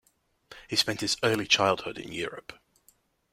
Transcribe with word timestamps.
He 0.67 0.75
spent 0.75 1.01
his 1.01 1.15
early 1.21 1.45
childhood 1.45 1.99
in 1.99 2.11
Europe. 2.11 2.53